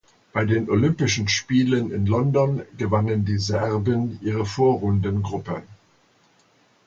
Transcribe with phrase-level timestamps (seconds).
[0.33, 5.61] Bei den Olympischen Spielen in London gewannen die Serben ihre Vorrundengruppe.